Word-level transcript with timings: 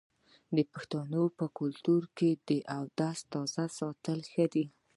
د 0.55 0.57
پښتنو 0.71 1.23
په 1.37 1.45
کلتور 1.59 2.01
کې 2.17 2.29
د 2.47 2.49
اودس 2.77 3.17
تازه 3.33 3.65
ساتل 3.79 4.19
ښه 4.31 4.45
دي. 4.53 4.65